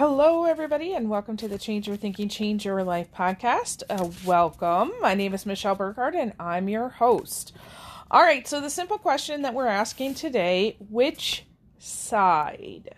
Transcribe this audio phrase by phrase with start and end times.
[0.00, 3.82] Hello, everybody, and welcome to the Change Your Thinking, Change Your Life podcast.
[3.90, 4.92] Uh, welcome.
[5.02, 7.52] My name is Michelle Burkhardt, and I'm your host.
[8.10, 11.44] All right, so the simple question that we're asking today which
[11.78, 12.94] side?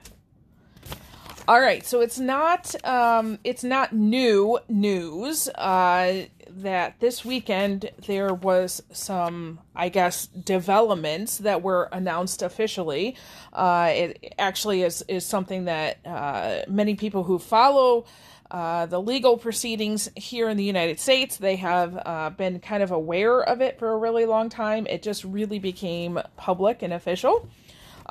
[1.49, 8.33] All right, so it's not um, it's not new news uh, that this weekend there
[8.33, 13.17] was some, I guess, developments that were announced officially.
[13.53, 18.05] Uh, it actually is is something that uh, many people who follow.
[18.49, 22.91] Uh, the legal proceedings here in the United States, they have uh, been kind of
[22.91, 24.87] aware of it for a really long time.
[24.87, 27.49] It just really became public and official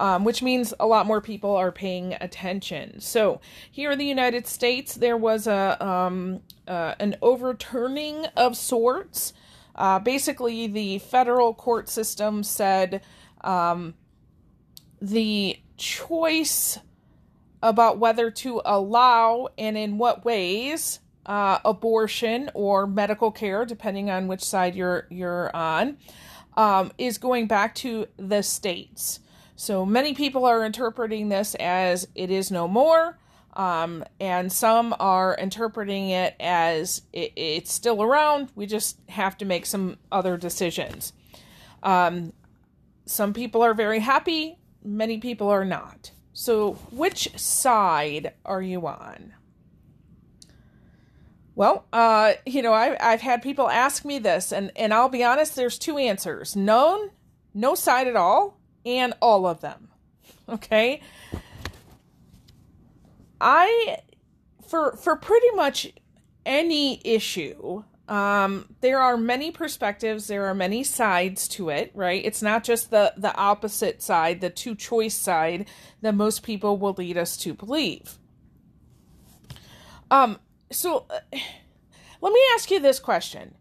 [0.01, 2.99] um, which means a lot more people are paying attention.
[2.99, 9.33] So here in the United States, there was a um, uh, an overturning of sorts.
[9.75, 13.03] Uh, basically, the federal court system said
[13.41, 13.93] um,
[14.99, 16.79] the choice
[17.61, 24.27] about whether to allow and in what ways uh, abortion or medical care, depending on
[24.27, 25.97] which side you're you're on,
[26.57, 29.19] um, is going back to the states.
[29.61, 33.19] So many people are interpreting this as it is no more,
[33.53, 38.49] um, and some are interpreting it as it, it's still around.
[38.55, 41.13] We just have to make some other decisions.
[41.83, 42.33] Um,
[43.05, 46.09] some people are very happy, many people are not.
[46.33, 49.35] So, which side are you on?
[51.53, 55.23] Well, uh, you know, I, I've had people ask me this, and, and I'll be
[55.23, 57.11] honest, there's two answers none,
[57.53, 59.89] no side at all, and all of them.
[60.49, 61.01] Okay?
[63.39, 63.97] I
[64.67, 65.91] for for pretty much
[66.45, 72.23] any issue, um, there are many perspectives, there are many sides to it, right?
[72.23, 75.67] It's not just the the opposite side, the two choice side
[76.01, 78.17] that most people will lead us to believe.
[80.09, 80.39] Um
[80.71, 81.19] so uh,
[82.21, 83.55] let me ask you this question.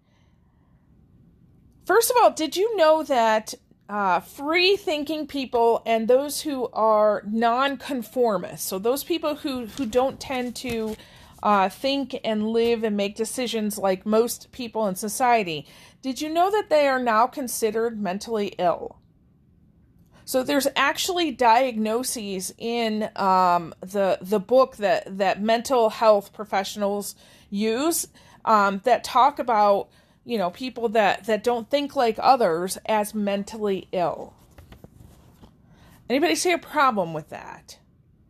[1.87, 3.55] First of all, did you know that
[3.91, 10.21] uh, free thinking people and those who are non-conformists so those people who who don't
[10.21, 10.97] tend to
[11.43, 15.67] uh, think and live and make decisions like most people in society
[16.03, 18.97] did you know that they are now considered mentally ill?
[20.25, 27.17] So there's actually diagnoses in um, the the book that that mental health professionals
[27.51, 28.07] use
[28.45, 29.89] um, that talk about
[30.25, 34.35] you know people that that don't think like others as mentally ill.
[36.09, 37.79] Anybody see a problem with that?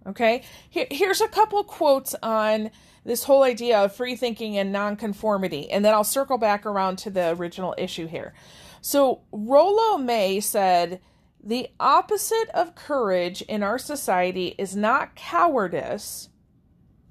[0.06, 0.42] Okay?
[0.68, 2.70] Here, here's a couple quotes on
[3.04, 7.10] this whole idea of free thinking and nonconformity and then i'll circle back around to
[7.10, 8.34] the original issue here.
[8.82, 11.00] So rollo may said
[11.42, 16.28] the opposite of courage in our society is not cowardice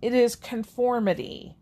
[0.01, 1.56] it is conformity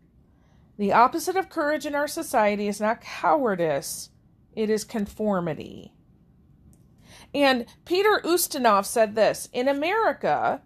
[0.78, 4.10] the opposite of courage in our society is not cowardice,
[4.54, 5.92] it is conformity.
[7.34, 10.62] And Peter Ustinov said this In America,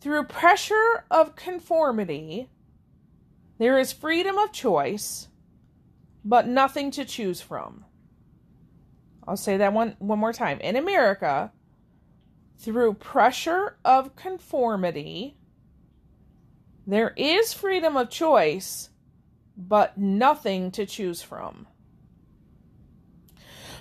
[0.00, 2.50] through pressure of conformity,
[3.58, 5.28] there is freedom of choice,
[6.24, 7.84] but nothing to choose from.
[9.26, 10.58] I'll say that one, one more time.
[10.60, 11.52] In America,
[12.58, 15.36] through pressure of conformity,
[16.86, 18.90] there is freedom of choice,
[19.56, 21.66] but nothing to choose from.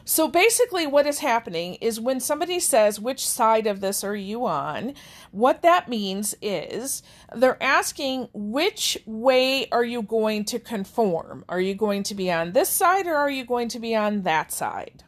[0.03, 4.45] So basically, what is happening is when somebody says, Which side of this are you
[4.45, 4.93] on?
[5.31, 7.03] What that means is
[7.35, 11.45] they're asking, Which way are you going to conform?
[11.47, 14.23] Are you going to be on this side or are you going to be on
[14.23, 15.03] that side?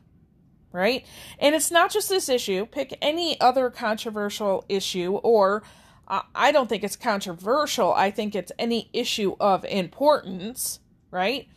[0.72, 1.06] Right?
[1.40, 5.64] And it's not just this issue, pick any other controversial issue or
[6.08, 7.94] I don't think it's controversial.
[7.94, 10.80] I think it's any issue of importance,
[11.12, 11.48] right?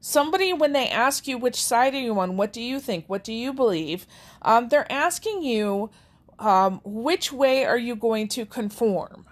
[0.00, 3.24] Somebody, when they ask you which side are you on, what do you think, what
[3.24, 4.06] do you believe,
[4.42, 5.90] um, they're asking you
[6.38, 9.26] um, which way are you going to conform.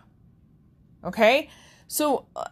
[1.05, 1.51] Okay?
[1.89, 2.45] So, uh,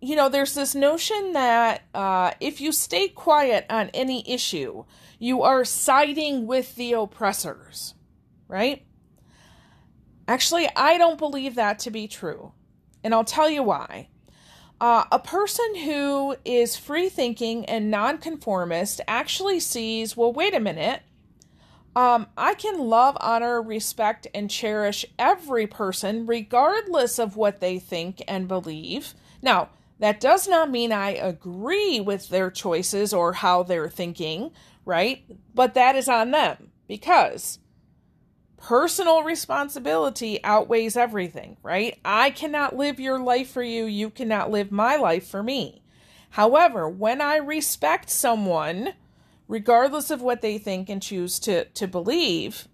[0.00, 4.84] you know, there's this notion that uh, if you stay quiet on any issue,
[5.18, 7.94] you are siding with the oppressors,
[8.46, 8.84] right?
[10.28, 12.52] Actually, I don't believe that to be true.
[13.04, 14.08] And I'll tell you why.
[14.80, 21.02] Uh, a person who is free thinking and nonconformist actually sees, well, wait a minute.
[21.94, 28.22] Um, I can love, honor, respect, and cherish every person, regardless of what they think
[28.28, 29.14] and believe.
[29.40, 34.50] Now, that does not mean I agree with their choices or how they're thinking,
[34.84, 35.24] right?
[35.54, 37.60] But that is on them because
[38.56, 41.98] personal responsibility outweighs everything, right?
[42.04, 43.84] I cannot live your life for you.
[43.84, 45.82] You cannot live my life for me.
[46.30, 48.94] However, when I respect someone,
[49.48, 52.68] regardless of what they think and choose to, to believe,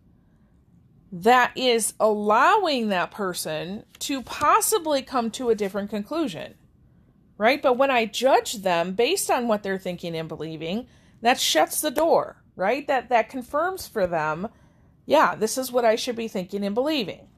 [1.12, 6.54] that is allowing that person to possibly come to a different conclusion,
[7.36, 7.60] right?
[7.60, 10.86] But when I judge them based on what they're thinking and believing,
[11.20, 12.86] that shuts the door, right?
[12.86, 14.48] That that confirms for them,
[15.06, 17.28] yeah, this is what I should be thinking and believing.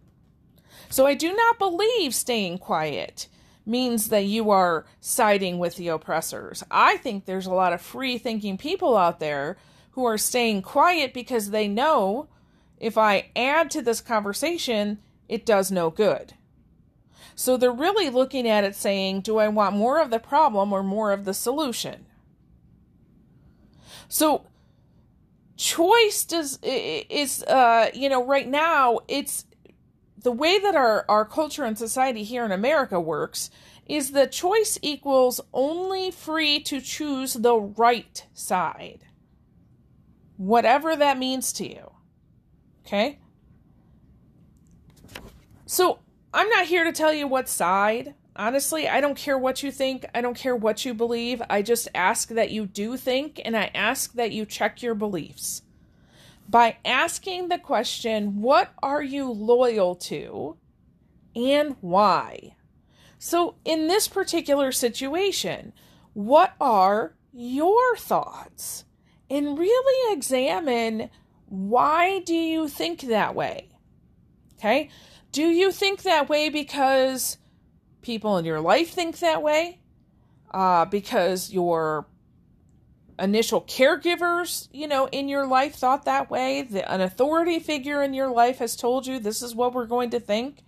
[0.90, 3.28] So I do not believe staying quiet
[3.66, 6.62] means that you are siding with the oppressors.
[6.70, 9.56] I think there's a lot of free thinking people out there
[9.92, 12.28] who are staying quiet because they know
[12.78, 16.34] if I add to this conversation, it does no good.
[17.34, 20.82] So they're really looking at it saying, do I want more of the problem or
[20.82, 22.06] more of the solution?
[24.08, 24.46] So
[25.56, 29.44] choice does is uh you know right now it's
[30.22, 33.50] the way that our our culture and society here in America works
[33.86, 39.04] is that choice equals only free to choose the right side
[40.36, 41.94] whatever that means to you
[42.86, 43.18] Okay?
[45.66, 46.00] So,
[46.32, 48.14] I'm not here to tell you what side.
[48.36, 50.06] Honestly, I don't care what you think.
[50.14, 51.40] I don't care what you believe.
[51.48, 55.62] I just ask that you do think and I ask that you check your beliefs.
[56.48, 60.56] By asking the question, what are you loyal to
[61.34, 62.56] and why?
[63.18, 65.72] So, in this particular situation,
[66.12, 68.84] what are your thoughts?
[69.30, 71.08] And really examine
[71.46, 73.70] why do you think that way?
[74.58, 74.90] Okay?
[75.32, 77.38] Do you think that way because
[78.04, 79.80] people in your life think that way?
[80.52, 82.06] Uh, because your
[83.18, 86.62] initial caregivers, you know, in your life thought that way?
[86.62, 90.10] The, an authority figure in your life has told you this is what we're going
[90.10, 90.62] to think?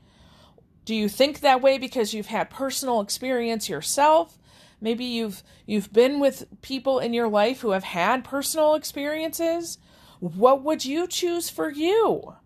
[0.85, 4.39] Do you think that way because you've had personal experience yourself?
[4.81, 9.79] Maybe you've you've been with people in your life who have had personal experiences
[10.21, 12.37] what would you choose for you?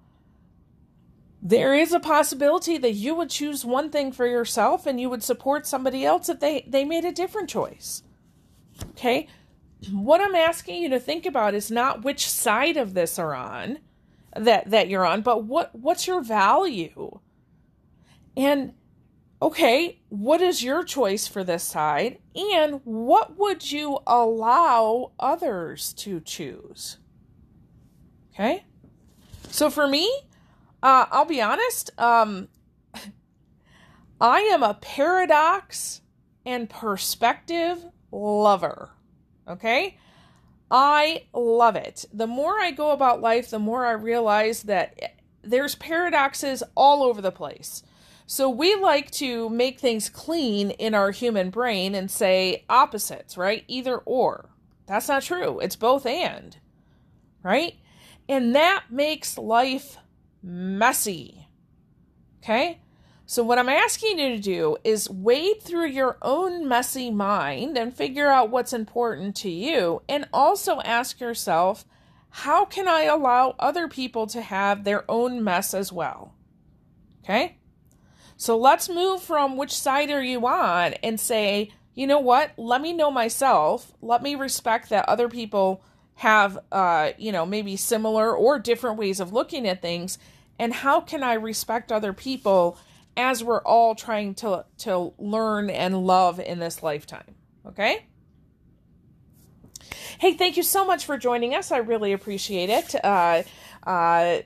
[1.43, 5.23] There is a possibility that you would choose one thing for yourself and you would
[5.23, 8.03] support somebody else if they, they made a different choice.
[8.91, 9.27] Okay?
[9.91, 13.79] What I'm asking you to think about is not which side of this are on
[14.37, 17.19] that that you're on, but what what's your value?
[18.37, 18.75] And
[19.43, 22.19] okay, what is your choice for this side?
[22.37, 26.99] And what would you allow others to choose?
[28.35, 28.65] Okay?
[29.49, 30.11] So for me,
[30.83, 32.49] uh, I'll be honest, um,
[34.21, 36.03] I am a paradox
[36.45, 38.91] and perspective lover.
[39.49, 39.99] Okay?
[40.71, 42.05] I love it.
[42.13, 47.21] The more I go about life, the more I realize that there's paradoxes all over
[47.21, 47.83] the place.
[48.27, 53.65] So we like to make things clean in our human brain and say opposites, right?
[53.67, 54.51] Either or.
[54.87, 55.59] That's not true.
[55.59, 56.57] It's both and,
[57.43, 57.75] right?
[58.29, 59.97] And that makes life
[60.43, 61.49] messy.
[62.43, 62.81] Okay?
[63.27, 67.97] So, what I'm asking you to do is wade through your own messy mind and
[67.97, 70.03] figure out what's important to you.
[70.09, 71.85] And also ask yourself,
[72.31, 76.35] how can I allow other people to have their own mess as well?
[77.23, 77.59] Okay?
[78.37, 82.53] So, let's move from which side are you on and say, you know what?
[82.57, 83.93] Let me know myself.
[84.01, 85.85] Let me respect that other people
[86.21, 90.19] have uh, you know maybe similar or different ways of looking at things
[90.59, 92.77] and how can i respect other people
[93.17, 97.35] as we're all trying to to learn and love in this lifetime
[97.67, 98.07] okay?
[100.19, 101.73] Hey thank you so much for joining us.
[101.73, 102.95] I really appreciate it.
[103.03, 103.43] Uh,
[103.87, 104.41] uh,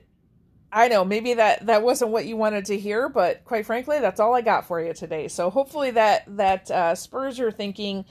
[0.73, 4.21] I know maybe that that wasn't what you wanted to hear, but quite frankly, that's
[4.21, 5.29] all I got for you today.
[5.29, 8.05] So hopefully that that uh, spurs your thinking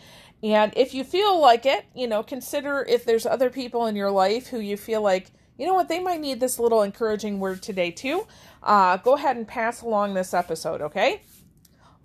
[0.43, 4.11] and if you feel like it, you know, consider if there's other people in your
[4.11, 7.61] life who you feel like, you know what, they might need this little encouraging word
[7.61, 8.27] today too.
[8.61, 11.21] Uh, go ahead and pass along this episode, okay?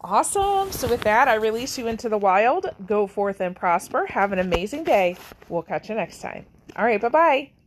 [0.00, 0.70] Awesome.
[0.70, 2.66] So, with that, I release you into the wild.
[2.86, 4.06] Go forth and prosper.
[4.06, 5.16] Have an amazing day.
[5.48, 6.46] We'll catch you next time.
[6.76, 7.00] All right.
[7.00, 7.57] Bye bye.